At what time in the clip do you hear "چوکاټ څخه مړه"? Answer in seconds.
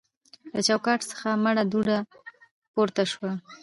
0.67-1.63